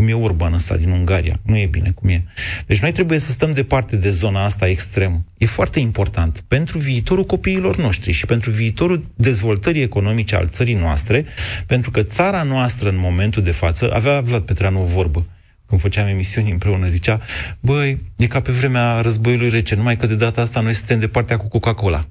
[0.00, 1.40] cum e Orban ăsta din Ungaria.
[1.42, 2.24] Nu e bine cum e.
[2.66, 5.24] Deci noi trebuie să stăm departe de zona asta extremă.
[5.38, 11.24] E foarte important pentru viitorul copiilor noștri și pentru viitorul dezvoltării economice al țării noastre,
[11.66, 15.26] pentru că țara noastră în momentul de față, avea Vlad Petreanu o vorbă,
[15.66, 17.20] când făceam emisiuni împreună, zicea,
[17.60, 21.08] băi, e ca pe vremea războiului rece, numai că de data asta noi suntem de
[21.08, 22.06] partea cu Coca-Cola.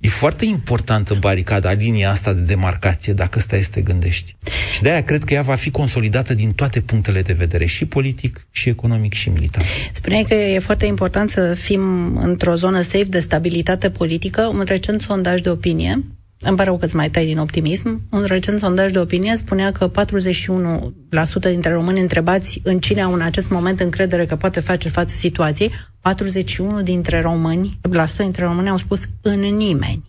[0.00, 4.36] E foarte importantă baricada, linia asta de demarcație, dacă stai să te gândești.
[4.74, 8.46] Și de-aia cred că ea va fi consolidată din toate punctele de vedere, și politic,
[8.50, 9.64] și economic, și militar.
[9.92, 14.42] Spuneai că e foarte important să fim într-o zonă safe de stabilitate politică.
[14.42, 16.02] Un recent sondaj de opinie,
[16.40, 19.72] îmi pare rău că îți mai tai din optimism, un recent sondaj de opinie spunea
[19.72, 24.88] că 41% dintre români întrebați în cine au în acest moment încredere că poate face
[24.88, 25.72] față situației,
[26.14, 30.02] 41 dintre români, la 100 dintre români au spus în nimeni.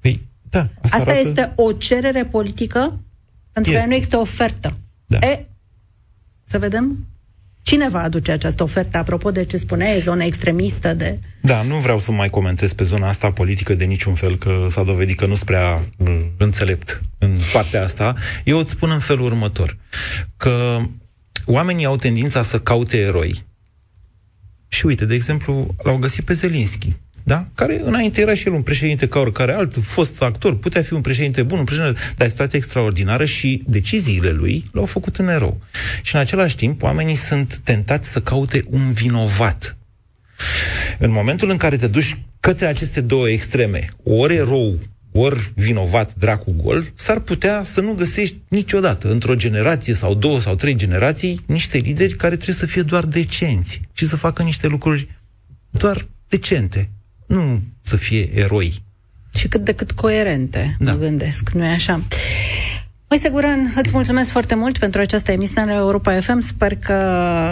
[0.00, 1.28] Păi, da, asta, asta arată...
[1.28, 2.98] este o cerere politică
[3.52, 4.76] pentru că nu există ofertă.
[5.06, 5.18] Da.
[5.18, 5.46] E,
[6.46, 7.04] să vedem
[7.62, 11.18] Cine va aduce această ofertă, apropo de ce spuneai, zona extremistă de...
[11.40, 14.82] Da, nu vreau să mai comentez pe zona asta politică de niciun fel, că s-a
[14.82, 18.14] dovedit că nu sunt prea uh, înțelept în partea asta.
[18.44, 19.76] Eu îți spun în felul următor,
[20.36, 20.80] că
[21.44, 23.48] oamenii au tendința să caute eroi.
[24.70, 27.46] Și uite, de exemplu, l-au găsit pe Zelinski da?
[27.54, 31.00] care înainte era și el un președinte ca oricare alt, fost actor, putea fi un
[31.00, 35.60] președinte bun, un președinte, dar este situație extraordinară și deciziile lui l-au făcut în erou.
[36.02, 39.76] Și în același timp, oamenii sunt tentați să caute un vinovat.
[40.98, 44.78] În momentul în care te duci către aceste două extreme, ori erou,
[45.12, 50.54] ori vinovat dracu gol, s-ar putea să nu găsești niciodată, într-o generație sau două sau
[50.54, 55.08] trei generații, niște lideri care trebuie să fie doar decenți și să facă niște lucruri
[55.70, 56.90] doar decente,
[57.26, 58.82] nu să fie eroi.
[59.34, 60.92] Și cât de cât coerente, da.
[60.92, 62.02] mă gândesc, nu e așa?
[63.12, 66.40] Măi, Seguran, îți mulțumesc foarte mult pentru această emisiune la Europa FM.
[66.40, 66.94] Sper că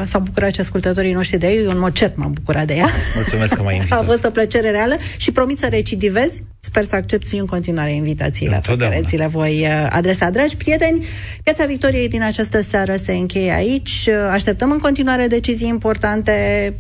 [0.05, 1.65] s-au bucurat și ascultătorii noștri de ei.
[1.65, 2.89] Eu, în mod cert, m-am bucurat de ea.
[3.15, 4.01] Mulțumesc că m-ai invitat.
[4.01, 6.43] A fost o plăcere reală și promit să recidivezi.
[6.61, 10.31] Sper să accepti în continuare invitațiile pe care ți le voi uh, adresa.
[10.31, 11.05] Dragi prieteni,
[11.43, 14.09] Piața Victoriei din această seară se încheie aici.
[14.31, 16.75] Așteptăm în continuare decizii importante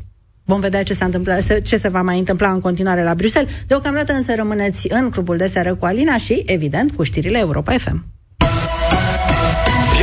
[0.44, 3.52] Vom vedea ce, s-a întâmplat, ce se va mai întâmpla în continuare la Bruxelles.
[3.66, 8.17] Deocamdată însă rămâneți în clubul de seară cu Alina și, evident, cu știrile Europa FM.